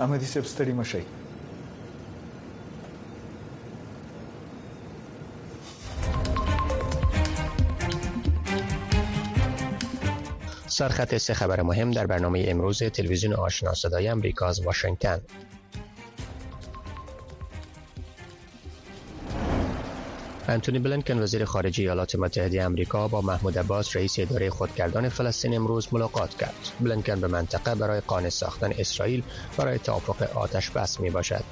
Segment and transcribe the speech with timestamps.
[0.00, 1.02] احمدی صاحب ستړي مشي
[10.68, 15.20] سرخط سه خبر مهم در برنامه امروز تلویزیون آشنا صدای امریکا از واشنگتن
[20.48, 25.88] انتونی بلنکن وزیر خارجه ایالات متحده آمریکا با محمود عباس رئیس اداره خودگردان فلسطین امروز
[25.92, 26.54] ملاقات کرد.
[26.80, 29.22] بلنکن به منطقه برای قانع ساختن اسرائیل
[29.56, 31.44] برای توافق آتش بس می باشد.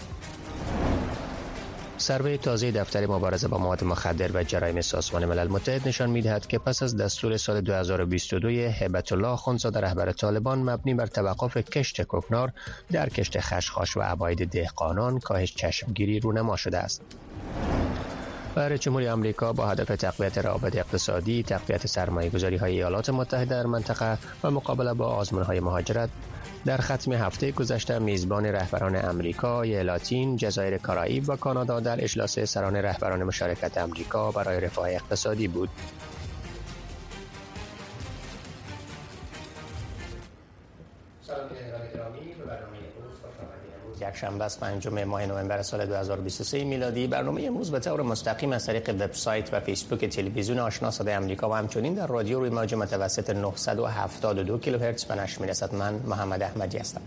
[1.97, 6.59] سروی تازه دفتر مبارزه با مواد مخدر و جرایم سازمان ملل متحد نشان می‌دهد که
[6.59, 12.53] پس از دستور سال 2022 هبت الله خونزاده رهبر طالبان مبنی بر توقف کشت کوکنار
[12.93, 17.03] در کشت خشخاش و عباید دهقانان کاهش چشمگیری رونما شده است.
[18.55, 23.67] برای جمهوری آمریکا با هدف تقویت روابط اقتصادی، تقویت سرمایه گذاری های ایالات متحده در
[23.67, 26.09] منطقه و مقابله با آزمون های مهاجرت
[26.65, 32.77] در ختم هفته گذشته میزبان رهبران امریکا، لاتین، جزایر کارائیب و کانادا در اجلاس سران
[32.77, 35.69] رهبران مشارکت امریکا برای رفاه اقتصادی بود.
[44.23, 47.07] شنبه است پنجم ماه نوامبر سال 2023 میلادی.
[47.07, 51.55] برنامه امروز به طور مستقیم از طریق وبسایت و فیسبوک تلویزیون آشنا صدای آمریکا و
[51.55, 55.75] همچنین در رادیو روی موج متوسط 972 کیلوهرتز به نشر می‌رسد.
[55.75, 57.01] من محمد احمدی هستم.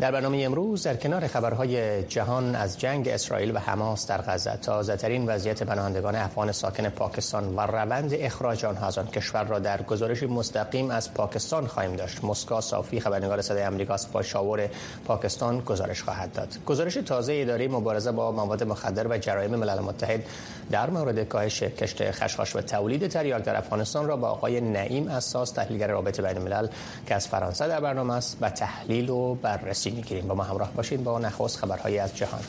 [0.00, 4.96] در برنامه امروز در کنار خبرهای جهان از جنگ اسرائیل و حماس در غزه تازه
[4.96, 9.82] ترین وضعیت پناهندگان افغان ساکن پاکستان و روند اخراج آنها از آن کشور را در
[9.82, 12.24] گزارش مستقیم از پاکستان خواهیم داشت.
[12.24, 14.68] مسکا صافی خبرنگار صدای آمریکا با شاور
[15.04, 16.48] پاکستان گزارش خواهد داد.
[16.66, 20.24] گزارش تازه اداره مبارزه با مواد مخدر و جرایم ملل متحد
[20.70, 25.50] در مورد کاهش کشت خشخاش و تولید تریاک در افغانستان را با آقای نعیم اساس
[25.50, 26.68] تحلیلگر رابطه بین الملل
[27.06, 30.28] که از فرانسه در برنامه است و تحلیل و بررسی می‌گیریم.
[30.28, 32.40] با ما همراه باشین با نخست خبرهایی از جهان.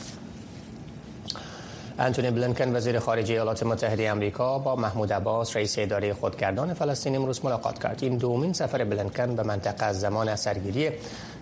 [1.98, 7.44] انتونی بلنکن وزیر خارجه ایالات متحده آمریکا با محمود عباس رئیس اداره خودگردان فلسطین امروز
[7.44, 10.90] ملاقات کرد این دومین سفر بلنکن به منطقه از زمان اثرگیری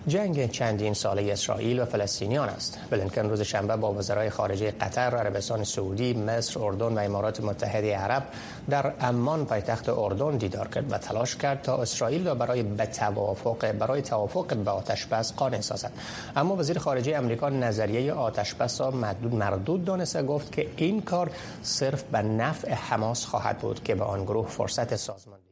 [0.07, 2.79] جنگ چندین ساله اسرائیل و فلسطینیان است.
[2.89, 8.23] بلنکن روز شنبه با وزرای خارجه قطر عربستان سعودی مصر اردن و امارات متحده عرب
[8.69, 14.01] در عمان پایتخت اردن دیدار کرد و تلاش کرد تا اسرائیل را برای توافق برای
[14.01, 15.91] توافق به آتش بس قانع سازد.
[16.35, 21.31] اما وزیر خارجه آمریکا نظریه آتش بس را مردود مردود دانسته گفت که این کار
[21.63, 25.46] صرف به نفع حماس خواهد بود که به آن گروه فرصت سازمان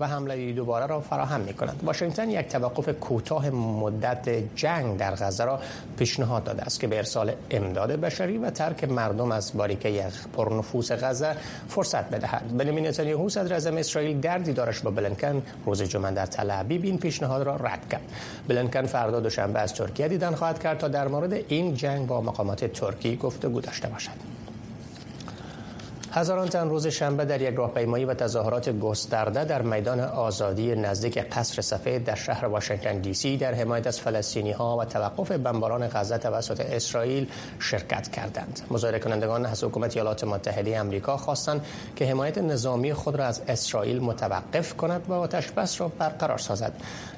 [0.00, 5.44] و حمله دوباره را فراهم می کند واشنگتن یک توقف کوتاه مدت جنگ در غزه
[5.44, 5.60] را
[5.98, 10.06] پیشنهاد داده است که به ارسال امداد بشری و ترک مردم از باریکه
[10.36, 11.36] پرنفوس غزه
[11.68, 12.56] فرصت بدهد.
[12.56, 16.98] بنیامین نتانیاهو صدر اعظم اسرائیل در دیدارش با بلنکن روز جمعه در تل ابیب این
[16.98, 18.12] پیشنهاد را رد کرد.
[18.48, 22.64] بلنکن فردا دوشنبه از ترکیه دیدن خواهد کرد تا در مورد این جنگ با مقامات
[22.64, 24.39] ترکی گفتگو داشته باشد.
[26.12, 31.62] هزاران تن روز شنبه در یک راهپیمایی و تظاهرات گسترده در میدان آزادی نزدیک قصر
[31.62, 36.18] سفید در شهر واشنگتن دی سی در حمایت از فلسطینی ها و توقف بمباران غزه
[36.18, 37.28] توسط اسرائیل
[37.58, 38.60] شرکت کردند.
[38.70, 41.64] مظاهره کنندگان از حکومت ایالات متحده آمریکا خواستند
[41.96, 46.72] که حمایت نظامی خود را از اسرائیل متوقف کند و آتش بس را برقرار سازد.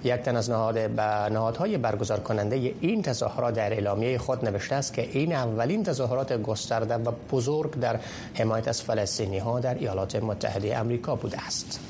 [0.05, 5.09] یک تن از نهاد نهادهای برگزار کننده این تظاهرات در اعلامیه خود نوشته است که
[5.13, 8.01] این اولین تظاهرات گسترده و بزرگ در
[8.35, 11.81] حمایت از فلسطینی ها در ایالات متحده امریکا بوده است.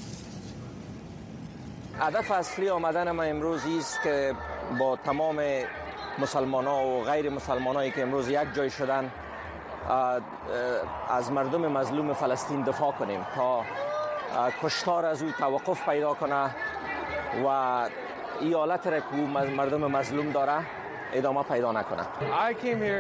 [2.00, 4.34] هدف اصلی آمدن ما امروز است که
[4.78, 5.42] با تمام
[6.18, 9.10] مسلمان ها و غیر مسلمان هایی که امروز یک جای شدن
[11.08, 13.64] از مردم مظلوم فلسطین دفاع کنیم تا
[14.62, 16.50] کشتار از او توقف پیدا کنه
[17.46, 17.88] و
[18.40, 19.16] ایالت را که
[19.56, 20.81] مردم مظلوم داره
[21.12, 22.02] ادامه پیدا نکنه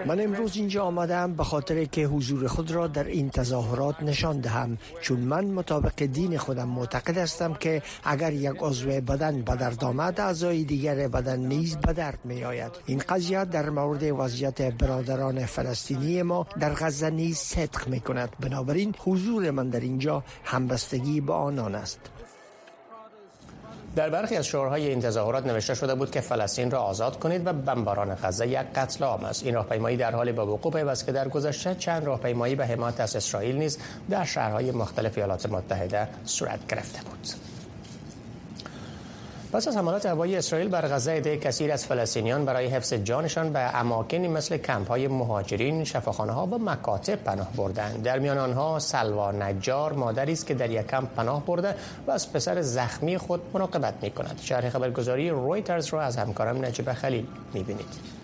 [0.06, 4.78] من امروز اینجا آمدم به خاطر که حضور خود را در این تظاهرات نشان دهم.
[5.00, 10.20] چون من مطابق دین خودم معتقد هستم که اگر یک عضو بدن به درد آمد
[10.20, 16.22] اعضای دیگر بدن نیز به درد می آید این قضیه در مورد وضعیت برادران فلسطینی
[16.22, 21.74] ما در غزه نیز صدق می کند بنابراین حضور من در اینجا همبستگی با آنان
[21.74, 22.00] است.
[23.96, 27.52] در برخی از شعارهای این تظاهرات نوشته شده بود که فلسطین را آزاد کنید و
[27.52, 29.44] بمباران غزه یک قتل عام است.
[29.44, 33.16] این راهپیمایی در حال به وقوع پیوست که در گذشته چند راهپیمایی به حمایت از
[33.16, 33.78] اسرائیل نیز
[34.10, 37.51] در شهرهای مختلف ایالات متحده صورت گرفته بود.
[39.52, 43.76] پس از حملات هوایی اسرائیل بر غزه عده کثیر از فلسطینیان برای حفظ جانشان به
[43.76, 48.02] اماکنی مثل کمپ های مهاجرین، شفاخانه ها و مکاتب پناه بردند.
[48.02, 51.74] در میان آنها سلوا نجار مادری است که در یک کمپ پناه برده
[52.06, 54.40] و از پسر زخمی خود مراقبت می کند.
[54.42, 58.21] شرح خبرگزاری رویترز را از همکارم نجیب خلیل می بینید.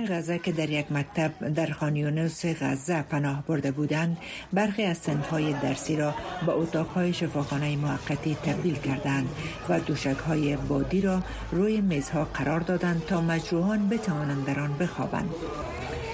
[0.00, 4.16] غزه که در یک مکتب در خانیونس غزه پناه برده بودند
[4.52, 6.14] برخی از سنفهای درسی را
[6.46, 9.28] به اتاقهای شفاخانه موقتی تبدیل کردند
[9.68, 11.22] و دوشکهای بادی را
[11.52, 15.30] روی میزها قرار دادند تا مجروحان بتوانند در آن بخوابند.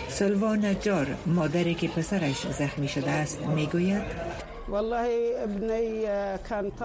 [0.08, 4.02] سلوا نجار مادری که پسرش زخمی شده است می‌گوید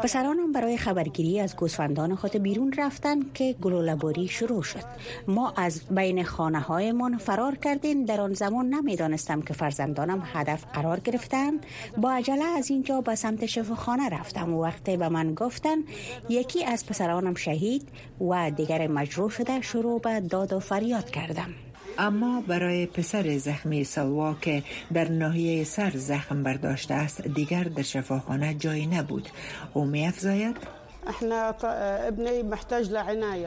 [0.04, 4.84] پسرانم برای خبرگیری از گوسفندان خود بیرون رفتن که گلولبوری شروع شد.
[5.28, 8.06] ما از بین خانه هایمان فرار کردیم.
[8.06, 11.52] در آن زمان نمی‌دانستم که فرزندانم هدف قرار گرفتن.
[11.98, 14.54] با عجله از اینجا به سمت شفاخانه رفتم.
[14.54, 15.78] و وقتی به من گفتن
[16.30, 17.90] یکی از پسرانم شهید
[18.22, 21.54] و دیگر مجروح شده شروع به داد و فریاد کردم.
[21.98, 24.64] اما برای پسر زخمی سلوا که
[24.94, 29.30] در ناحیه سر زخم برداشته است دیگر در شفاخانه جایی نبود.
[29.74, 30.58] او می افزاید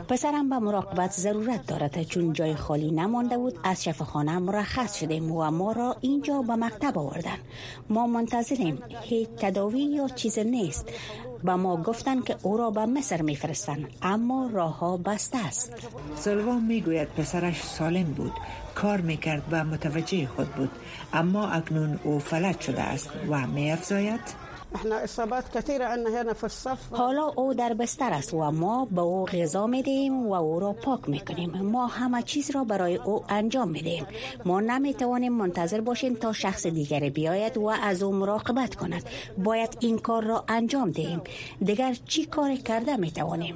[0.08, 5.50] پسرم به مراقبت ضرورت دارد چون جای خالی نمانده بود از شفاخانه مرخص شدیم و
[5.50, 7.38] ما را اینجا به مکتب آوردن.
[7.88, 10.88] ما منتظریم هیچ تداوی یا چیز نیست.
[11.44, 15.72] با ما گفتند که او را به مصر میفرستند اما راه ها بسته است.
[16.16, 18.32] سلوا می‌گوید پسرش سالم بود
[18.74, 20.70] کار می‌کرد و متوجه خود بود
[21.12, 24.45] اما اکنون او فلج شده است و می افزاید
[26.90, 31.08] حالا او در بستر است و ما به او غذا میدیم و او را پاک
[31.08, 31.50] می‌کنیم.
[31.50, 34.06] ما همه چیز را برای او انجام میدیم.
[34.44, 39.02] ما نمی‌توانیم منتظر باشیم تا شخص دیگر بیاید و از او مراقبت کند.
[39.38, 41.20] باید این کار را انجام دهیم.
[41.64, 43.54] دیگر چی کار کرده می‌توانیم؟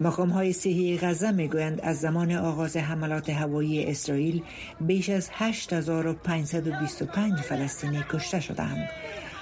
[0.00, 4.42] مقام های صحی غزه می‌گویند از زمان آغاز حملات هوایی اسرائیل
[4.80, 8.88] بیش از 8525 فلسطینی کشته شدند.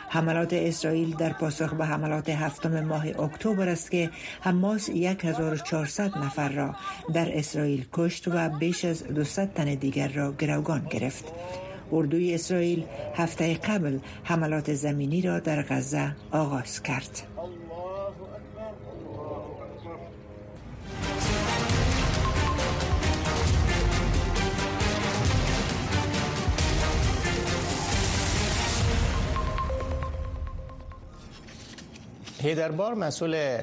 [0.08, 4.10] حملات اسرائیل در پاسخ به حملات هفتم ماه اکتبر است که
[4.40, 6.75] حماس 1400 نفر را
[7.14, 11.25] در اسرائیل کشت و بیش از 200 تن دیگر را گروگان گرفت.
[11.93, 12.84] اردوی اسرائیل
[13.14, 17.22] هفته قبل حملات زمینی را در غزه آغاز کرد.
[32.43, 33.58] هیدر بار مسئول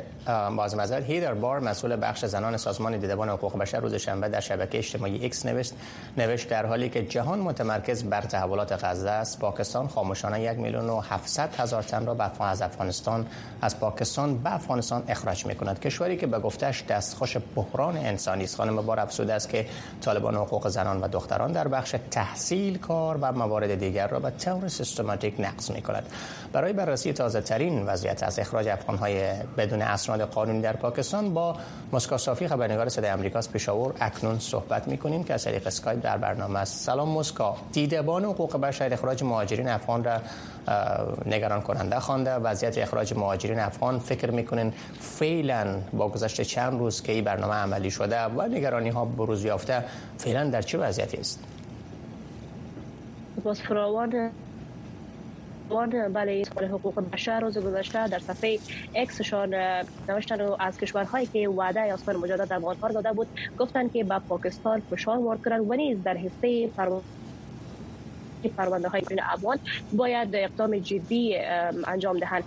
[0.55, 4.77] باز مزد هیدر بار مسئول بخش زنان سازمان دیدبان حقوق بشر روز شنبه در شبکه
[4.77, 5.73] اجتماعی ایکس نوشت
[6.17, 10.99] نوشت در حالی که جهان متمرکز بر تحولات غزه است پاکستان خاموشانه یک میلیون و
[10.99, 13.27] 700 هزار تن را به از افغانستان
[13.61, 18.55] از پاکستان به افغانستان اخراج می کند کشوری که به گفتش دستخوش بحران انسانی است.
[18.55, 19.65] خانم بار افزوده است که
[20.01, 24.67] طالبان حقوق زنان و دختران در بخش تحصیل کار و موارد دیگر را به طور
[24.67, 26.07] سیستماتیک نقض می کند
[26.53, 31.55] برای بررسی تازه ترین وضعیت از اخراج افغان های بدون اسناد قانونی در پاکستان با
[31.93, 36.17] مسکا صافی خبرنگار صدای آمریکاست پیشاور اکنون صحبت می کنیم که از طریق اسکایپ در
[36.17, 36.85] برنامه است.
[36.85, 40.17] سلام مسکا دیدبان حقوق بشر اخراج مهاجرین افغان را
[41.25, 42.31] نگران کننده خوانده.
[42.31, 47.91] وضعیت اخراج مهاجرین افغان فکر می‌کنین فعلا با گذشت چند روز که این برنامه عملی
[47.91, 49.83] شده و نگرانی ها بروز یافته
[50.17, 51.39] فعلا در چه وضعیتی است؟
[53.53, 54.31] فراوان
[55.69, 58.59] بله حقوق بشر روز گذشته در صفحه
[58.95, 59.55] اکسشان
[60.07, 63.27] نوشتن از کشورهایی که وعده اسفار مجدد افغانها داده بود
[63.57, 66.71] گفتند که با پاکستان فشار وارد کنند و نیز در حصه
[68.57, 69.57] پرونده های بین افغان
[69.91, 71.37] باید اقدام جدی
[71.87, 72.43] انجام دهند.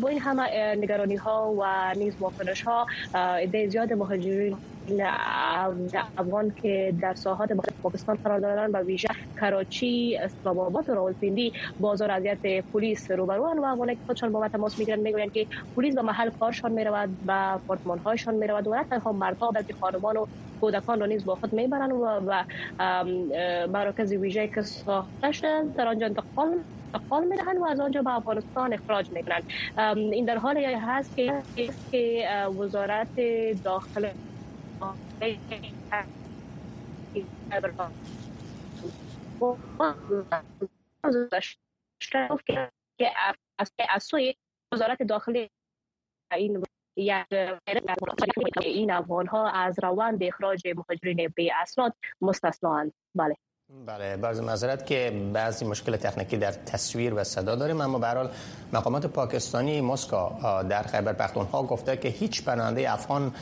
[0.00, 4.58] با این همه نگرانی ها و نیز واکنش ها عده زیاد مهاجرین
[6.16, 9.08] افغان که در ساحات مختلف پاکستان قرار دارند و ویژه
[9.40, 12.38] کراچی اسلام آباد و راولپیندی بازار اذیت
[12.72, 15.46] پلیس روبروان و افغانایی که خودشان با تماس می‌گیرند می‌گویند که
[15.76, 17.32] پلیس به محل کارشان می‌رود و
[17.62, 20.26] آپارتمان هایشان می‌رود و نه تنها مردها بلکه خانمان و
[20.60, 22.44] کودکان را نیز با خود می‌برند و, و
[23.68, 28.72] مراکز ویژه که ساخته شده در آنجا انتقال انتقال می‌دهند و از آنجا به افغانستان
[28.72, 29.44] اخراج می‌کنند.
[30.12, 31.44] این در حال هست که
[32.60, 33.08] وزارت
[33.64, 34.12] داخل
[42.48, 42.70] که
[43.88, 44.34] از سوی
[44.72, 45.50] وزارت داخلی
[46.32, 46.64] این
[48.62, 53.36] این افغان ها از روند اخراج مهاجرین به اسناد مستثنا بله.
[53.70, 58.30] بله بعض معذرت که بعضی مشکل تکنیکی در تصویر و صدا داریم اما به
[58.72, 60.28] مقامات پاکستانی مسکو
[60.68, 63.32] در خیبر پختونخوا گفته که هیچ پناهنده افغان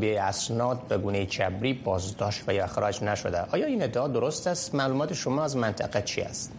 [0.00, 3.40] به اسناد به گونه چبری بازداشت و یا اخراج نشده.
[3.52, 6.52] آیا این ادعا درست است؟ معلومات شما از منطقه چی است؟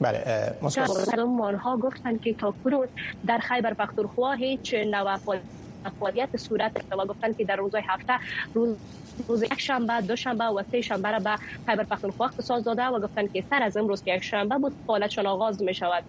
[0.00, 0.54] بله
[1.62, 2.86] ها گفتن که تا کنون
[3.26, 5.16] در خیبر پختونخوا هیچ نوع
[5.88, 8.12] فعالیت صورت اختلا گفتن که در روزهای هفته
[8.54, 8.78] روز
[9.28, 11.36] روز یک شنبه دو شنبه و سه شنبه را به
[11.68, 15.26] خیبر پختونخوا اختصاص داده و گفتن که سر از امروز که یک شنبه بود فعالیتشان
[15.26, 16.04] آغاز می شود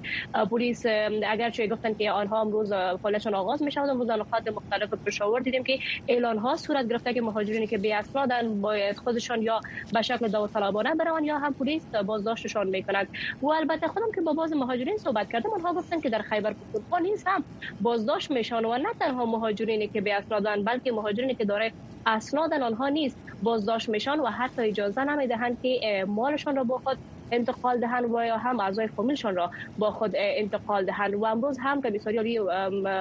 [0.52, 0.86] پلیس
[1.28, 5.80] اگرچه گفتن که آنها امروز فعالیتشان آغاز می شود امروز نقاط مختلف پشاور دیدیم که
[6.08, 9.62] اعلان ها صورت گرفته که مهاجرینی که بی اسنادن باید خودشان یا
[9.92, 13.08] به شکل داوطلبانه برن یا هم پلیس بازداشتشان می‌کند.
[13.42, 17.00] و البته خودم که با باز مهاجرین صحبت کردم آنها گفتن که در خیبر پختونخوا
[17.00, 17.46] نیز هم
[17.80, 19.26] بازداشت میشن و نه تنها
[19.62, 21.72] مهاجرینی که بی اسنادن بلکه مهاجرینی که دارای
[22.06, 26.98] اسناد آنها نیست بازداشت میشن و حتی اجازه نمی‌دهند که مالشان را با خود
[27.32, 31.16] انتقال دهند و یا هم اعضای فامیلشان را با خود انتقال دهند.
[31.16, 32.40] و امروز هم کمیساریای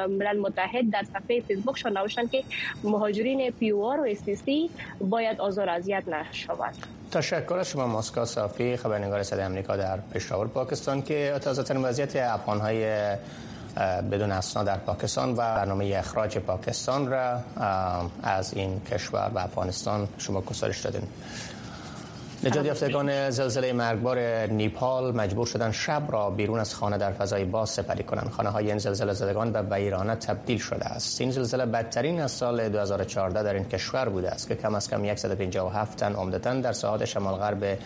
[0.09, 2.45] ملل متحد در صفحه فیسبوکشان نوشتن که
[2.85, 9.45] مهاجرین پیوار و استیسی باید آزار اذیت نشوند تشکر از شما ماسکا صافی خبرنگار صدای
[9.45, 13.17] امریکا در پشاور پاکستان که تازه ترین وضعیت افغانهای
[14.11, 17.41] بدون اسناد در پاکستان و برنامه اخراج پاکستان را
[18.23, 21.03] از این کشور و افغانستان شما گزارش دادین.
[22.45, 27.71] نجات یافتگان زلزله مرگبار نیپال مجبور شدن شب را بیرون از خانه در فضای باز
[27.71, 28.31] سپری کنند.
[28.31, 31.21] خانه های این زلزله زدگان به ویرانه تبدیل شده است.
[31.21, 35.15] این زلزله بدترین از سال 2014 در این کشور بوده است که کم از کم
[35.15, 37.79] 157 تن عمدتا در ساحات شمال غرب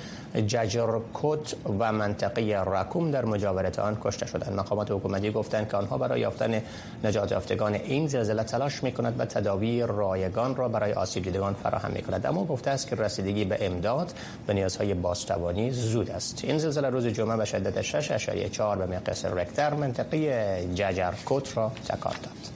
[0.46, 4.52] ججرکوت و منطقه راکوم در مجاورت آن کشته شدند.
[4.52, 6.62] مقامات حکومتی گفتند که آنها برای یافتن
[7.04, 12.26] نجات یافتگان این زلزله تلاش می‌کند و تداوی رایگان را برای آسیب دیدگان فراهم می‌کند.
[12.26, 14.12] اما گفته است که رسیدگی به امداد
[14.46, 19.74] به نیازهای بازتوانی زود است این زلزله روز جمعه به شدت 6.4 به مقیاس رکتر
[19.74, 22.54] منطقه ججرکوت را تکان داد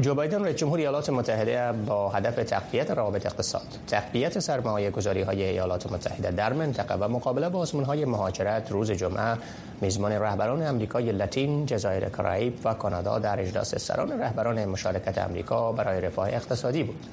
[0.00, 4.92] جو بایدن رئیس جمهور ایالات متحده با هدف تقویت روابط اقتصاد، تقویت سرمایه
[5.26, 9.36] های ایالات متحده در منطقه و مقابله با آزمون های مهاجرت روز جمعه
[9.80, 16.00] میزبان رهبران امریکای لاتین، جزایر کرائیب و کانادا در اجلاس سران رهبران مشارکت امریکا برای
[16.00, 17.06] رفاه اقتصادی بود.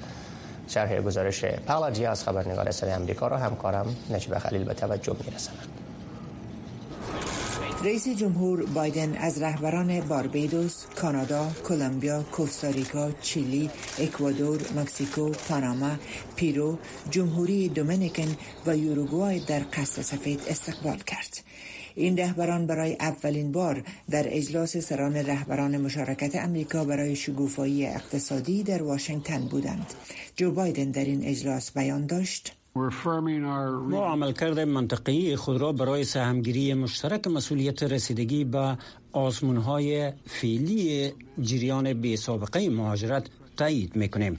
[0.68, 5.68] شرح گزارش پاولا از خبرنگار صدای امریکا را همکارم نجیب خلیل به توجه می‌رسند
[7.84, 15.90] رئیس جمهور بایدن از رهبران باربیدوس، کانادا، کلمبیا، کوستاریکا، چیلی، اکوادور، مکزیکو، پاناما،
[16.36, 16.78] پیرو،
[17.10, 21.42] جمهوری دومینیکن و یوروگوای در قصد سفید استقبال کرد.
[21.96, 28.82] این رهبران برای اولین بار در اجلاس سران رهبران مشارکت امریکا برای شگوفایی اقتصادی در
[28.82, 29.86] واشنگتن بودند.
[30.36, 37.26] جو بایدن در این اجلاس بیان داشت ما عملکرد منطقی خود را برای سهمگیری مشترک
[37.26, 38.78] مسئولیت رسیدگی به
[39.12, 43.26] آزمونهای فعلی جریان بی سابقه مهاجرت
[43.56, 44.38] تایید می‌کنیم.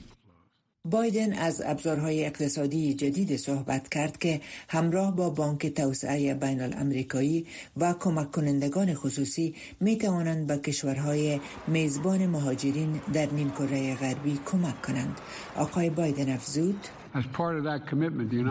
[0.84, 7.94] بایدن از ابزارهای اقتصادی جدید صحبت کرد که همراه با بانک توسعه بین الامریکایی و
[8.00, 15.18] کمک کنندگان خصوصی می توانند به کشورهای میزبان مهاجرین در نیمکره غربی کمک کنند.
[15.56, 16.86] آقای بایدن افزود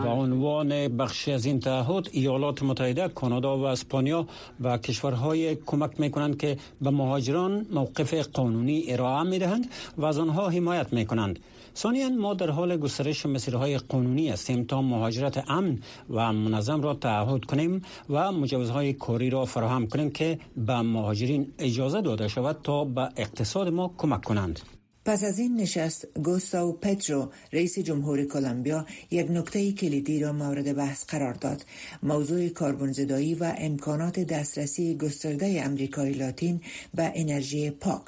[0.04, 4.26] با عنوان بخشی از این تعهد ایالات متحده کانادا و اسپانیا
[4.60, 10.18] و کشورهای کمک می کنند که به مهاجران موقف قانونی ارائه می دهند و از
[10.18, 11.38] آنها حمایت می کنند
[11.76, 15.78] ثانیا ما در حال گسترش مسیرهای قانونی هستیم تا مهاجرت امن
[16.10, 22.00] و منظم را تعهد کنیم و مجوزهای کاری را فراهم کنیم که به مهاجرین اجازه
[22.00, 24.60] داده شود تا به اقتصاد ما کمک کنند.
[25.08, 31.04] پس از این نشست گوستاو پترو رئیس جمهور کلمبیا یک نکته کلیدی را مورد بحث
[31.06, 31.64] قرار داد.
[32.02, 36.60] موضوع کربن زدایی و امکانات دسترسی گسترده امریکای لاتین
[36.94, 38.04] به انرژی پاک.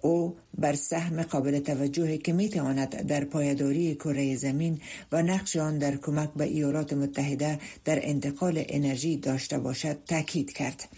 [0.00, 4.80] او بر سهم قابل توجهی که می تواند در پایداری کره زمین
[5.12, 10.88] و نقش آن در کمک به ایالات متحده در انتقال انرژی داشته باشد تاکید کرد.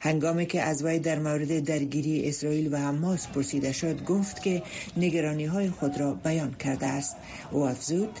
[0.00, 4.62] هنگامی که از وی در مورد درگیری اسرائیل و حماس پرسیده شد گفت که
[4.96, 7.16] نگرانی های خود را بیان کرده است
[7.50, 8.18] او افزود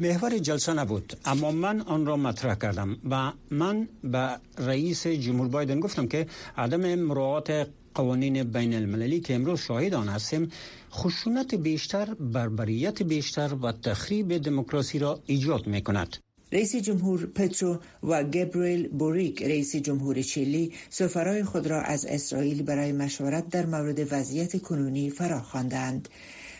[0.00, 5.80] محور جلسه نبود اما من آن را مطرح کردم و من به رئیس جمهور بایدن
[5.80, 6.26] گفتم که
[6.56, 10.48] عدم مراعات قوانین بین المللی که امروز شاهد آن هستیم
[10.92, 16.16] خشونت بیشتر بربریت بیشتر و تخریب دموکراسی را ایجاد می کند
[16.52, 22.92] رئیس جمهور پترو و گبریل بوریک رئیس جمهور چیلی سفرای خود را از اسرائیل برای
[22.92, 26.08] مشورت در مورد وضعیت کنونی فرا خواندند.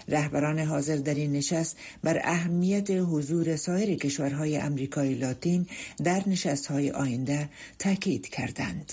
[0.08, 5.66] رهبران حاضر در این نشست بر اهمیت حضور سایر کشورهای امریکای لاتین
[6.04, 8.92] در نشستهای آینده تاکید کردند.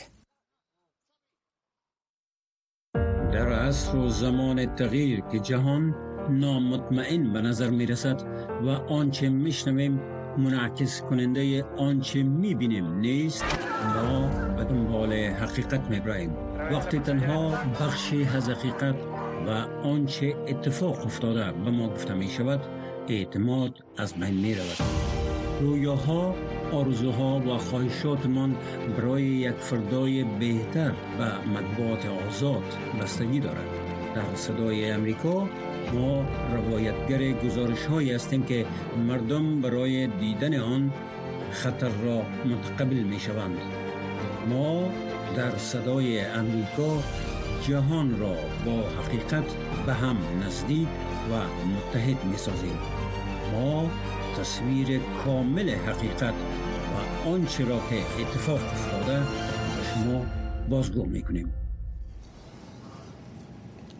[3.36, 5.96] در عصر و زمان تغییر که جهان
[6.30, 8.22] نامطمئن به نظر می رسد
[8.66, 10.02] و آنچه میشنویم
[10.38, 13.46] منعکس کننده آنچه می بینیم نیست
[13.96, 14.28] ما
[14.58, 16.34] به دنبال حقیقت می براییم
[16.72, 18.96] وقتی تنها بخشی از حقیقت
[19.48, 19.50] و
[19.88, 22.62] آنچه اتفاق افتاده به ما گفته می شود
[23.08, 24.78] اعتماد از بین می رود
[25.62, 26.36] رویاها
[26.72, 28.56] آرزوها و خواهشاتمان
[28.98, 32.64] برای یک فردای بهتر و مطبوعات آزاد
[33.02, 33.70] بستگی دارد.
[34.16, 35.50] در صدای امریکا
[35.94, 38.66] ما روایتگر گزارش هایی هستیم که
[39.08, 40.92] مردم برای دیدن آن
[41.52, 43.58] خطر را متقبل می شوند
[44.50, 44.90] ما
[45.36, 47.04] در صدای امریکا
[47.62, 49.56] جهان را با حقیقت
[49.86, 50.88] به هم نزدیک
[51.32, 51.34] و
[51.68, 52.78] متحد می سازیم
[53.54, 53.90] ما
[54.40, 56.34] تصویر کامل حقیقت
[57.26, 59.22] و آنچه را که اتفاق افتاده
[59.94, 60.26] شما
[60.70, 61.54] بازگو می کنیم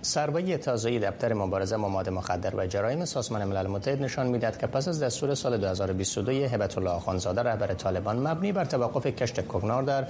[0.02, 4.68] سربایی تازه دفتر مبارزه با ماده مخدر و جرایم سازمان ملل متحد نشان می‌دهد که
[4.68, 9.84] پس از دستور سال 2022 هبت الله آخانزاده رهبر طالبان مبنی بر توقف کشت کوکنار
[9.84, 10.08] در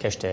[0.00, 0.26] کشت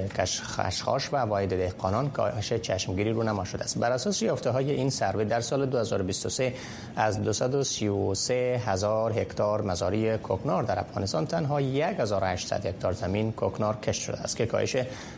[0.44, 3.80] خشخاش و واحد دهقانان کاهش چشمگیری رو نما شده است.
[3.80, 6.54] بر اساس یافته های این سروه در سال 2023
[6.96, 14.18] از 233 هزار هکتار مزاری کوکنار در افغانستان تنها 1800 هکتار زمین کوکنار کشت شده
[14.18, 14.78] است که کاهش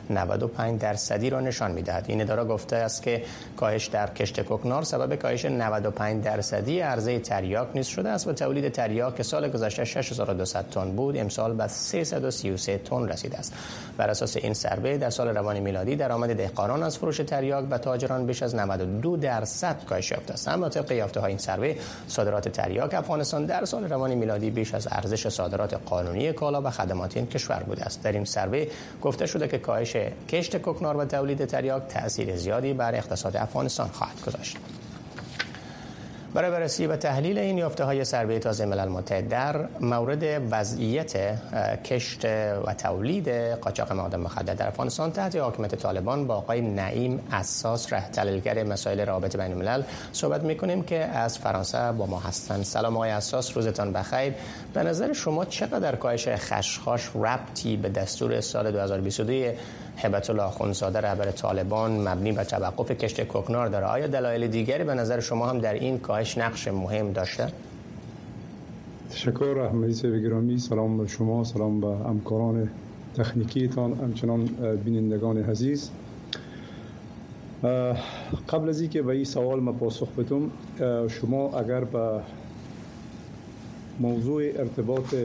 [0.10, 2.06] 95 درصدی را نشان می‌دهد.
[2.08, 3.24] این اداره گفته است که
[3.58, 8.72] کاهش در کشت کوکنار سبب کاهش 95 درصدی عرضه تریاک نیز شده است و تولید
[8.72, 11.18] تریاک سال گذشته 6200 تن بود.
[11.18, 13.54] امسال به 333 تن رسیده است.
[13.98, 18.25] بر اساس این سروه در سال روان میلادی درآمد دهقانان از فروش تریاک به تاجران
[18.25, 20.48] بیش از 92 درصد کاهش یافته است.
[20.48, 21.75] اما طبق یافته های این سروه
[22.08, 27.18] صادرات تریاک افغانستان در سال روان میلادی بیش از ارزش صادرات قانونی کالا و خدمات
[27.18, 28.04] این کشور بوده است.
[28.04, 28.65] در این سروه
[29.01, 29.96] گفته شده که کاهش
[30.30, 34.58] کشت کوکنار و تولید تریاک تاثیر زیادی بر اقتصاد افغانستان خواهد گذاشت.
[36.36, 41.13] برای بررسی و تحلیل این یافته های سروه تازه ملل متحد در مورد وضعیت
[41.84, 42.25] کشت
[42.65, 48.10] و تولید قاچاق مواد مخدر در افغانستان تحت حاکمیت طالبان با آقای نعیم اساس ره
[48.10, 53.10] تحلیلگر مسائل رابطه بین الملل صحبت می‌کنیم که از فرانسه با ما هستند سلام آقای
[53.10, 54.33] اساس روزتان بخیر.
[54.74, 59.51] به نظر شما چقدر کاهش خشخاش ربطی به دستور سال 2022
[59.98, 63.86] هبت الله خونزاده رهبر طالبان مبنی بر توقف کشت کوکنار داره.
[63.86, 67.48] آیا دلایل دیگری به نظر شما هم در این کاهش نقش مهم داشته؟
[69.10, 72.70] تشکر احمدی گرامی سلام به شما سلام به همکاران
[73.18, 74.46] تکنیکیتان همچنان
[74.86, 75.90] بینندگان عزیز.
[78.50, 80.51] قبل از اینکه به این سوال ما پاسخ بدم
[81.08, 82.20] شما اگر به
[84.00, 85.16] موضوع ارتباط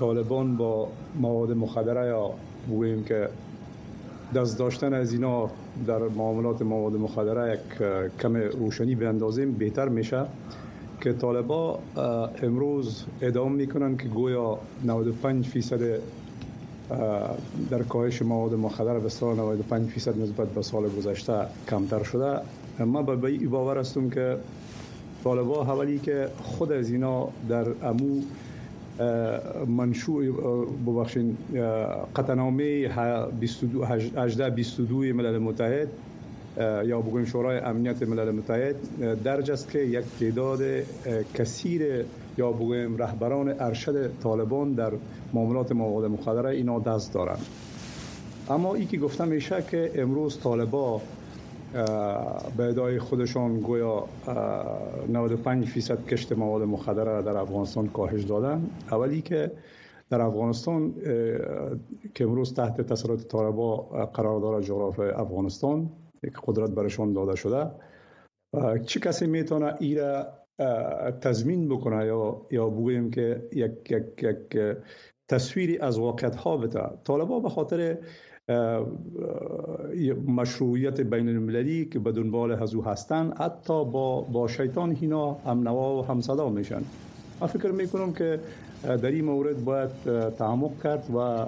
[0.00, 0.88] طالبان با
[1.20, 2.30] مواد مخدره یا
[2.68, 3.28] بگوییم که
[4.34, 5.50] دست داشتن از اینا
[5.86, 7.82] در معاملات مواد مخدره یک
[8.20, 10.24] کم روشنی بیندازیم بهتر میشه.
[11.00, 11.78] که طالبا
[12.42, 15.80] امروز ادام می‌کنن که گویا 95 فیصد
[17.70, 21.32] در کاهش مواد مخدر به سال 95 فیصد نسبت به سال گذشته
[21.70, 22.40] کمتر شده.
[22.84, 24.36] ما به این باور هستم که
[25.24, 28.22] طالبا حوالی که خود از اینا در امو
[29.66, 30.24] منشوع
[30.86, 31.36] ببخشین
[32.16, 35.88] قطعنامه 1822 ملل متحد
[36.84, 38.76] یا بگویم شورای امنیت ملل متحد
[39.24, 40.60] درج است که یک تعداد
[41.34, 42.04] کثیر
[42.38, 44.92] یا بگویم رهبران ارشد طالبان در
[45.34, 47.46] معاملات مواد مخدره اینا دست دارند.
[48.50, 51.00] اما ای که گفته میشه که امروز طالبا
[52.56, 54.04] به ادای خودشان گویا
[55.08, 58.70] 95 فیصد کشت مواد مخدره در افغانستان کاهش دادن.
[58.90, 59.52] اولی که
[60.10, 60.94] در افغانستان
[62.14, 63.76] که امروز تحت تسلط طالبا
[64.14, 65.90] قرار داره جغرافی افغانستان
[66.22, 67.70] یک قدرت برشان داده شده.
[68.86, 70.26] چه کسی می‌تونه ایره
[71.20, 74.76] تضمین بکنه یا یا بگویم که یک یک یک
[75.28, 77.98] تصویری از واقعیت ها بده؟ طالبا به خاطر
[80.26, 85.98] مشروعیت بین المللی که به دنبال هزو هستن حتی با, با شیطان هینا هم نوا
[85.98, 86.82] و هم صدا میشن.
[87.40, 88.40] من فکر می‌کنم که
[88.82, 89.90] در این مورد باید
[90.38, 91.46] تعمق کرد و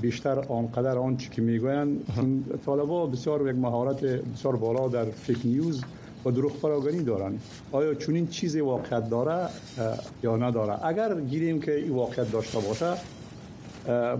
[0.00, 2.00] بیشتر آنقدر آنچه که می‌گوین
[2.66, 5.84] طالبا بسیار یک مهارت بسیار بالا در فیک نیوز
[6.24, 7.32] و دروغ پراگنی دارن.
[7.72, 9.48] آیا چنین چیزی واقعیت داره؟
[10.22, 12.86] یا نداره؟ اگر گیریم که این واقعیت داشته باشه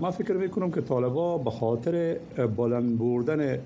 [0.01, 2.17] من فکر می‌کنم که طالبا به خاطر
[2.57, 3.59] بلند بردن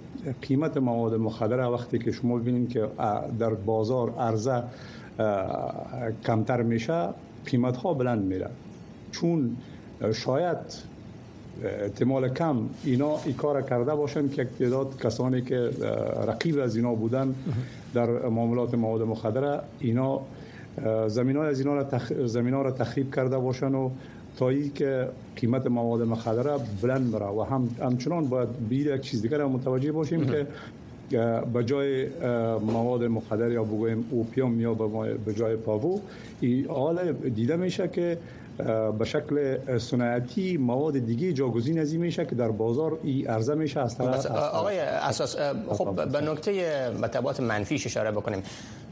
[0.43, 2.89] قیمت مواد مخدر وقتی که شما ببینید که
[3.39, 4.63] در بازار عرضه
[6.27, 7.09] کمتر میشه
[7.47, 8.51] قیمت ها بلند میره.
[9.13, 9.57] چون
[10.13, 10.57] شاید
[11.65, 15.71] احتمال کم اینا ای کار کرده باشند که تعداد کسانی که
[16.27, 17.35] رقیب از اینا بودن
[17.95, 20.21] در معاملات مواد مخدر اینا
[21.07, 21.87] زمین از اینا را,
[22.27, 23.91] زمین ها را تخریب کرده باشند و
[24.39, 29.23] تا ای که قیمت مواد مخدر بلند بره و هم همچنان باید بیر یک چیز
[29.23, 30.47] دیگر متوجه باشیم که
[31.53, 32.09] به جای
[32.61, 34.75] مواد مخدر یا بگویم اوپیوم یا
[35.25, 36.01] به جای پاوو
[36.69, 38.19] حال دیده میشه که
[38.99, 43.81] به شکل سنتی مواد دیگه جاگزین از این میشه که در بازار ای عرضه میشه
[43.81, 45.37] از طرف آقای اساس
[45.69, 48.43] خب به نکته مطبات منفیش اشاره بکنیم.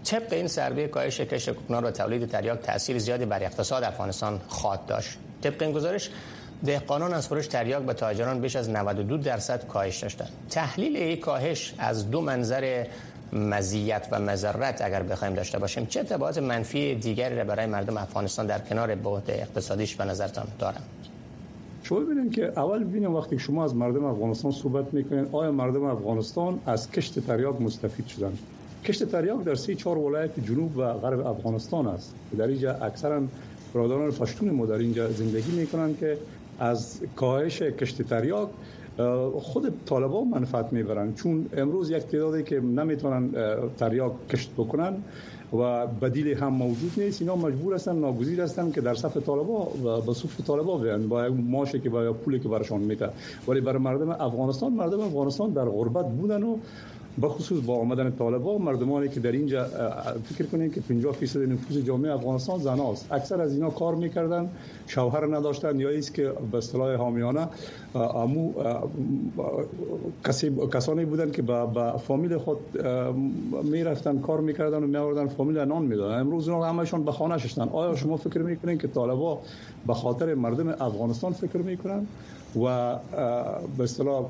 [0.04, 4.86] طبق این سروی کاهش کشت کوکنار و تولید تریاک تاثیر زیادی بر اقتصاد افغانستان خواهد
[4.86, 5.18] داشت.
[5.50, 6.10] طبق این گزارش
[6.64, 10.28] دهقانان از فروش تریاک به تاجران بیش از 92 درصد کاهش داشتند.
[10.50, 12.86] تحلیل این کاهش از دو منظر
[13.32, 18.46] مزیت و مذرت اگر بخوایم داشته باشیم چه تبعات منفی دیگری را برای مردم افغانستان
[18.46, 20.80] در کنار بعد اقتصادیش به نظرتان دارن
[21.82, 26.60] شما ببینید که اول ببینیم وقتی شما از مردم افغانستان صحبت می‌کنین آیا مردم افغانستان
[26.66, 28.32] از کشت تریاک مستفید شدن
[28.84, 32.14] کشت تریاک در سه چهار ولایت جنوب و غرب افغانستان است.
[32.38, 33.22] در اینجا اکثرا
[33.74, 36.18] برادران پشتون ما در اینجا زندگی می‌کنن که
[36.58, 38.48] از کاهش کشت تریاک
[39.40, 41.14] خود طالبان منفعت می‌برن.
[41.14, 43.30] چون امروز یک تعدادی که نمی‌تونن
[43.78, 44.96] تریاک کشت بکنن
[45.52, 50.00] و بدیل هم موجود نیست اینا مجبور هستن ناگزیر هستن که در صف طالبا و
[50.00, 53.08] به صف طالبا بیان با ماشه که با پولی که برشان میده.
[53.48, 56.56] ولی برای مردم افغانستان مردم افغانستان در غربت بودن و
[57.20, 59.64] به خصوص با آمدن طالبان مردمانی که در اینجا
[60.24, 64.48] فکر کنین که 50 فیصد نفوذ جامعه افغانستان زناست اکثر از اینا کار می‌کردن
[64.86, 67.48] شوهر نداشتن یا است که به اصطلاح حامیانه
[67.94, 68.52] امو
[70.72, 72.58] کسانی بودن که با فامیل خود
[73.64, 76.20] می‌رفتن کار می‌کردن و میآوردن فامیل نان می‌دادن.
[76.20, 79.38] امروز اینا همشون به خانه شدن آیا شما فکر می‌کنین که طالبا
[79.86, 82.06] به خاطر مردم افغانستان فکر می‌کنن
[82.64, 82.96] و
[83.78, 84.26] به اصطلاح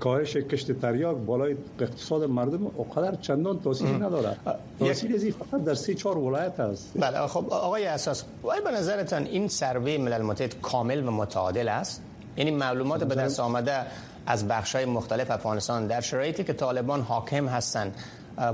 [0.00, 4.36] کاهش کشت تریاک بالای اقتصاد مردم اقدر چندان تاثیر نداره.
[4.78, 6.92] تاثیر ازی فقط در سه چهار ولایت است.
[6.94, 12.02] بله خب آقای اساس وای به نظرتان این سروی ملل متحد کامل و متعادل است؟
[12.36, 13.86] یعنی معلومات به دست آمده
[14.26, 17.94] از بخش‌های مختلف افغانستان در شرایطی که طالبان حاکم هستند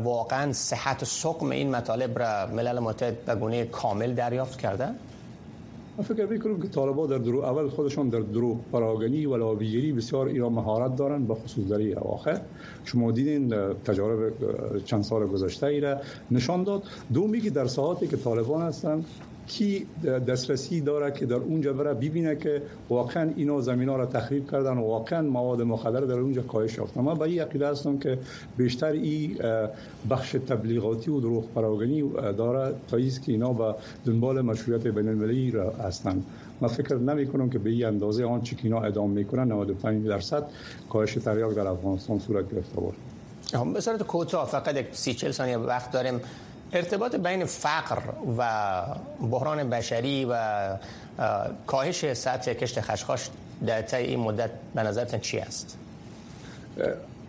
[0.05, 4.89] واقعا صحت و سقم این مطالب را ملل متحد به گونه کامل دریافت کرده؟
[6.01, 10.27] من فکر می‌کنم که طالبا در درو اول خودشان در درو پراگنی و لابیگری بسیار
[10.27, 12.41] ایرا مهارت دارن به خصوص در اواخر.
[12.85, 14.33] شما دیدین تجارب
[14.85, 15.97] چند سال گذشته ای را
[16.31, 16.83] نشان داد.
[17.15, 19.05] دومی که در ساعاتی که طالبان هستند
[19.51, 19.87] کی
[20.29, 24.79] دسترسی داره که در اونجا بره ببینه که واقعا اینا زمین ها را تخریب کردن
[24.79, 26.97] و واقعا مواد مخدر در اونجا کاهش یافت.
[26.97, 28.19] من به این عقیده هستم که
[28.57, 29.39] بیشتر این
[30.11, 33.75] بخش تبلیغاتی و دروغ پراگنی داره تا که اینا به
[34.07, 36.25] دنبال مشروعیت بین المللی را هستند.
[36.61, 40.45] من فکر نمی کنم که به این اندازه آن که اینا ادامه می‌کنن 95 درصد
[40.91, 42.99] کاهش تریاک در افغانستان صورت گرفته باشه.
[43.75, 46.21] به صورت کوتاه فقط یک 30 40 ثانیه وقت داریم.
[46.73, 47.99] ارتباط بین فقر
[48.39, 48.83] و
[49.31, 50.59] بحران بشری و
[51.67, 53.29] کاهش سطح کشت خشخاش
[53.67, 55.79] در طی این مدت به نظرتون چی است؟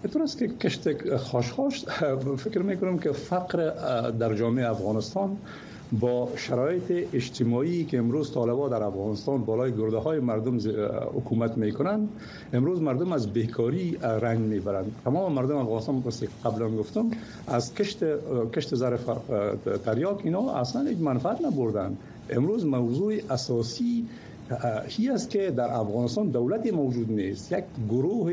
[0.03, 1.85] اینطور است که کشت خشخاش
[2.37, 3.69] فکر می‌کنم که فقر
[4.11, 5.37] در جامعه افغانستان
[5.99, 10.57] با شرایط اجتماعی که امروز طالبا در افغانستان بالای گرده های مردم
[11.13, 12.07] حکومت می‌کنن
[12.53, 14.95] امروز مردم از بیکاری رنگ می‌برند.
[15.05, 17.11] تمام مردم افغانستان مثل قبلا گفتم
[17.47, 17.99] از کشت
[18.53, 19.09] کشت ظرف
[19.85, 21.97] تریاک اینا اصلا هیچ منفعت نبردن.
[22.29, 24.05] امروز موضوع اساسی
[24.87, 27.51] هی است که در افغانستان دولتی موجود نیست.
[27.51, 28.31] یک گروه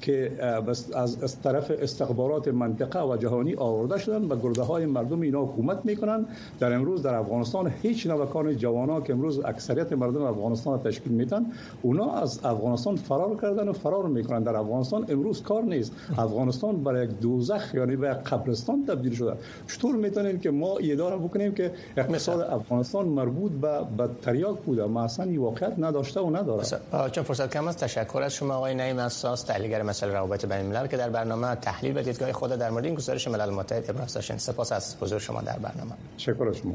[0.00, 0.32] که
[0.64, 5.78] از, از طرف استخبارات منطقه و جهانی آورده شدن و گرده های مردم اینا حکومت
[5.84, 6.26] می‌کنن.
[6.60, 11.46] در امروز در افغانستان هیچ نوکان جوانا که امروز اکثریت مردم افغانستان تشکیل میتن
[11.82, 14.42] اونا از افغانستان فرار کردن و فرار می‌کنن.
[14.42, 15.92] در افغانستان امروز کار نیست.
[16.18, 19.32] افغانستان برای یک دوزخ یعنی به قبرستان تبدیل شده.
[19.68, 24.84] چطور می‌تونیم که ما اداره بکنیم که اقتصاد افغانستان مربوط به به تریاک بوده.
[24.84, 26.64] ما اصلا واقعیت نداشته و نداره.
[27.10, 27.78] چون فرصت کم است.
[27.78, 31.98] تشکر از شما آقای نعیم اساس تحلیلگر مسائل روابط بین الملل که در برنامه تحلیل
[31.98, 35.40] و دیدگاه خود در مورد این گزارش ملل متحد ابراز داشتین سپاس از حضور شما
[35.40, 35.92] در برنامه.
[36.18, 36.74] تشکر شما.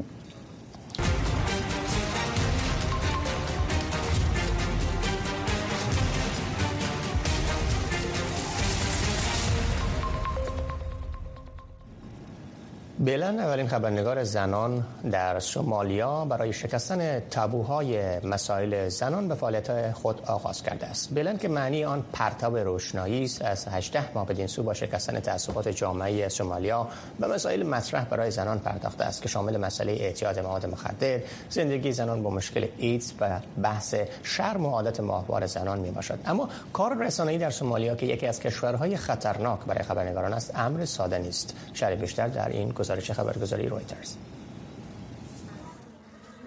[13.00, 20.62] بیلن اولین خبرنگار زنان در سومالیا برای شکستن تابوهای مسائل زنان به فعالیت خود آغاز
[20.62, 21.14] کرده است.
[21.14, 25.68] بیلن که معنی آن پرتاب روشنایی است از 18 ماه بدین سو با شکستن تعصبات
[25.68, 26.88] جامعه سومالیا
[27.20, 32.22] به مسائل مطرح برای زنان پرداخته است که شامل مسئله اعتیاد مواد مخدر، زندگی زنان
[32.22, 36.18] با مشکل ایدز و بحث شرم و عادت ماهوار زنان می باشد.
[36.26, 41.18] اما کار رسانه‌ای در سومالیا که یکی از کشورهای خطرناک برای خبرنگاران است، امر ساده
[41.18, 41.54] نیست.
[41.74, 44.14] شرح بیشتر در این گزارش خبرگزاری رویترز.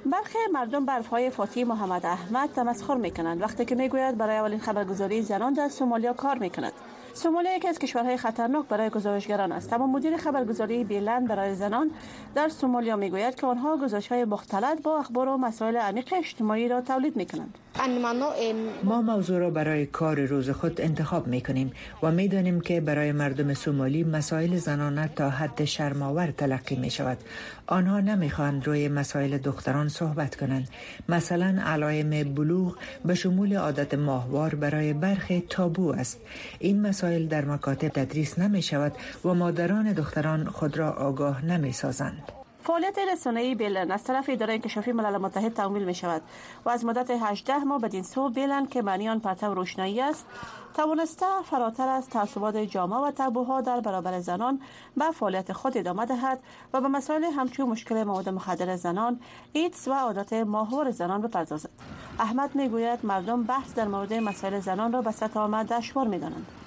[0.06, 4.60] برخی مردم برف های فاتی محمد احمد تمسخر می کنند وقتی که می‌گوید برای اولین
[4.60, 6.49] خبرگزاری زنان در سومالیا کار می
[7.12, 11.91] کند سومالیا یکی از کشورهای خطرناک برای گزارشگران است اما مدیر خبرگزاری بیلند برای زنان
[12.36, 16.82] در سومالیا می‌گوید که آنها گزارش های مختلط با اخبار و مسائل عمیق اجتماعی را
[16.82, 17.58] تولید می کنند
[18.84, 21.71] ما موضوع را برای کار روز خود انتخاب می کنیم
[22.04, 27.17] و می دانیم که برای مردم سومالی مسائل زنانه تا حد شرماور تلقی می شود.
[27.67, 30.69] آنها نمی خواهند روی مسائل دختران صحبت کنند.
[31.10, 36.19] مثلا علایم بلوغ به شمول عادت ماهوار برای برخی تابو است.
[36.60, 38.94] این مسائل در مکاتب تدریس نمی شود
[39.26, 42.32] و مادران دختران خود را آگاه نمی سازند.
[42.64, 46.22] فعالیت رسانه‌ای بیلن از طرف اداره انکشافی ملل متحد تمویل می شود
[46.66, 50.26] و از مدت 18 ماه بدین سو بیلن که معنی آن پرتو روشنایی است.
[50.74, 54.62] توانسته فراتر از تعصبات جامعه و تابوها در برابر زنان
[54.98, 56.40] به فعالیت خود ادامه دهد
[56.74, 59.20] و به مسائل همچون مشکل مواد مخدر زنان
[59.54, 61.70] ایدز و عادات ماهور زنان بپردازد.
[62.20, 66.61] احمد می‌گوید مردم بحث در مورد مسائل زنان را به سطح آمد دشوار می‌دانند.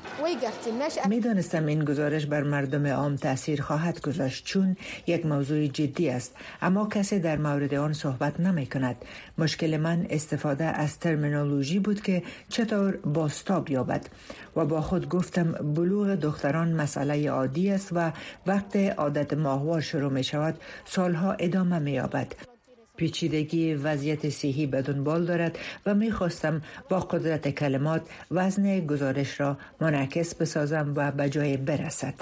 [1.08, 6.36] می دانستم این گزارش بر مردم عام تاثیر خواهد گذاشت چون یک موضوع جدی است.
[6.62, 8.96] اما کسی در مورد آن صحبت نمی کند
[9.38, 14.06] مشکل من استفاده از ترمینولوژی بود که چطور باستاب یابد.
[14.56, 18.12] و با خود گفتم بلوغ دختران مسئله عادی است و
[18.46, 22.53] وقت عادت ماهوار شروع می شود سالها ادامه می یابد
[22.96, 29.58] پیچیدگی وضعیت صحی به دنبال دارد و می خواستم با قدرت کلمات وزن گزارش را
[29.80, 32.14] منعکس بسازم و به جای برسد.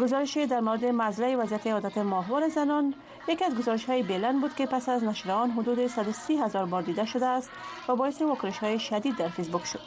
[0.00, 2.94] گزارشی در مورد مزرعه وضعیت عادت ماهوار زنان
[3.28, 6.82] یکی از گزارش های بیلن بود که پس از نشر آن حدود 130 هزار بار
[6.82, 7.50] دیده شده است
[7.88, 9.80] و باعث واکنش های شدید در فیسبوک شد.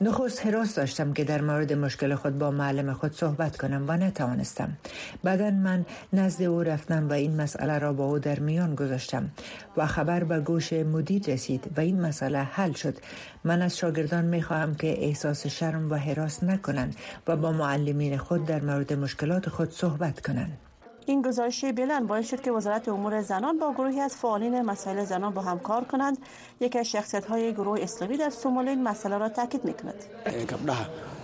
[0.00, 4.72] نخست حراس داشتم که در مورد مشکل خود با معلم خود صحبت کنم و نتوانستم.
[5.24, 9.30] بعدا من نزد او رفتم و این مسئله را با او در میان گذاشتم
[9.76, 12.96] و خبر به گوش مدیر رسید و این مسئله حل شد.
[13.44, 16.96] من از شاگردان می خواهم که احساس شرم و حراس نکنند
[17.26, 20.58] و با معلمین خود در مورد مشکلات خود صحبت کنند.
[21.06, 25.34] این گزارش بلند باعث شد که وزارت امور زنان با گروهی از فعالین مسائل زنان
[25.34, 26.18] با هم کار کنند.
[26.60, 29.64] یکی از شخصیت های گروه اسلامی در سومالی این مسئله را تاکید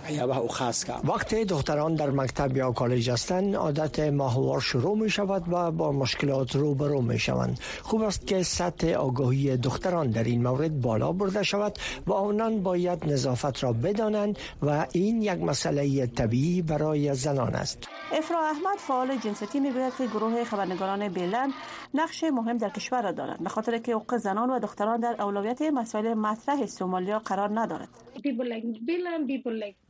[0.09, 5.91] می‌کند وقتی دختران در مکتب یا کالج هستند عادت ماهوار شروع می شود و با
[5.91, 11.43] مشکلات روبرو می شوند خوب است که سطح آگاهی دختران در این مورد بالا برده
[11.43, 17.87] شود و آنان باید نظافت را بدانند و این یک مسئله طبیعی برای زنان است.
[18.11, 21.51] افرا احمد فعال جنسیتی می‌گوید که گروه خبرنگاران بیلن
[21.93, 25.61] نقش مهم در کشور را دارند به خاطر که حقوق زنان و دختران در اولویت
[25.61, 27.89] مسائل مطرح سومالیا قرار ندارد.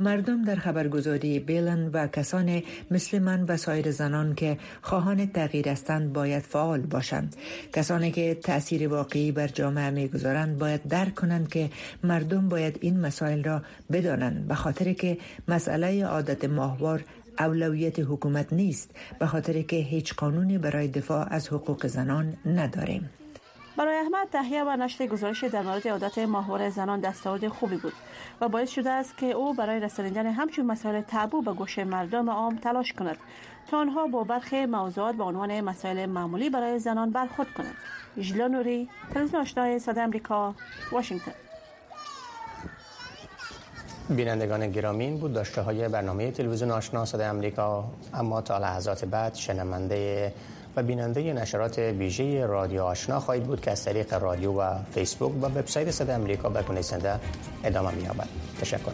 [0.05, 6.13] مردم در خبرگزاری بیلن و کسان مثل من و سایر زنان که خواهان تغییر هستند
[6.13, 7.35] باید فعال باشند.
[7.73, 11.69] کسانی که تاثیر واقعی بر جامعه می‌گذارند باید درک کنند که
[12.03, 17.03] مردم باید این مسائل را بدانند به خاطر که مسئله عادت ماهوار
[17.39, 23.09] اولویت حکومت نیست به خاطر که هیچ قانونی برای دفاع از حقوق زنان نداریم.
[23.77, 27.93] برای احمد تهیه و نشر گزارش در مورد عادت ماهوار زنان دستاورد خوبی بود
[28.41, 32.55] و باعث شده است که او برای رسانیدن همچون مسائل تابو به گوش مردم عام
[32.55, 33.17] تلاش کند
[33.71, 37.75] تا آنها با برخی موضوعات به عنوان مسائل معمولی برای زنان برخورد کنند.
[38.19, 40.55] ژلا نوری تلویزیون آشنای صدای آمریکا
[40.91, 41.31] واشنگتن.
[44.09, 50.33] بینندگان گرامین بود داشته های برنامه تلویزیون آشنا صدای امریکا اما تا لحظات بعد شنونده
[50.75, 55.45] و بیننده نشرات ویژه رادیو آشنا خواهید بود که از طریق رادیو و فیسبوک و
[55.45, 57.19] وبسایت صدای امریکا به زنده
[57.63, 58.27] ادامه می‌یابد.
[58.61, 58.91] تشکر.